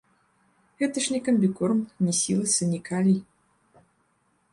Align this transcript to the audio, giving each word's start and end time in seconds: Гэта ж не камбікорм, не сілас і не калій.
Гэта 0.83 0.97
ж 1.07 1.13
не 1.15 1.19
камбікорм, 1.27 1.83
не 2.05 2.13
сілас 2.21 2.55
і 2.67 2.71
не 2.71 2.79
калій. 2.89 3.19